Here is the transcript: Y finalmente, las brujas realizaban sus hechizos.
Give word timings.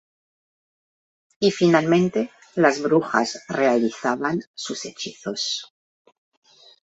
Y 1.39 1.51
finalmente, 1.51 2.31
las 2.55 2.81
brujas 2.81 3.43
realizaban 3.47 4.39
sus 4.55 4.85
hechizos. 4.85 5.75